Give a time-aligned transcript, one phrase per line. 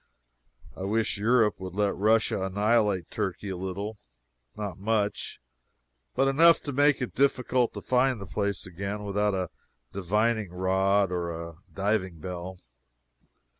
[0.75, 3.99] I wish Europe would let Russia annihilate Turkey a little
[4.55, 5.39] not much,
[6.15, 9.51] but enough to make it difficult to find the place again without a
[9.93, 12.57] divining rod or a diving bell.